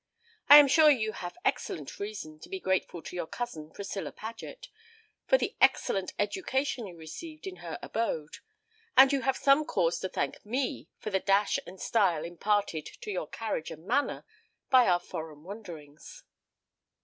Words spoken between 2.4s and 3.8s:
be grateful to your cousin,